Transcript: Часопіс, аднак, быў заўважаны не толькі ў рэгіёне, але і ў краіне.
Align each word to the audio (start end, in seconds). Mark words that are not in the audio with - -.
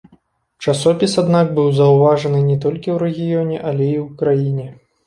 Часопіс, 0.65 1.13
аднак, 1.23 1.53
быў 1.59 1.69
заўважаны 1.81 2.39
не 2.49 2.57
толькі 2.67 2.87
ў 2.95 2.97
рэгіёне, 3.05 3.63
але 3.69 3.95
і 3.95 3.97
ў 4.05 4.07
краіне. 4.25 4.67